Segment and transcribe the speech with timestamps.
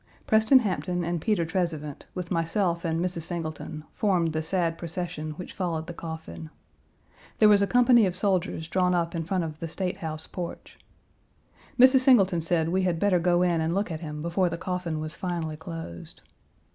[0.25, 3.21] Preston Hampton and Peter Trezevant, with myself and Mrs.
[3.21, 6.49] Singleton, formed the sad procession which followed the coffin.
[7.37, 10.79] There was a company of soldiers drawn up in front of the State House porch.
[11.77, 11.99] Mrs.
[11.99, 15.15] Singleton said we had better go in and look at him before the coffin was
[15.15, 16.23] finally closed.